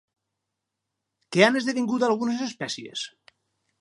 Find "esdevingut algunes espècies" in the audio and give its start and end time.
1.61-3.05